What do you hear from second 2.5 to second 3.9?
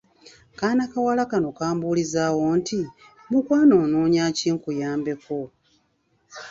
nti, "Mukwano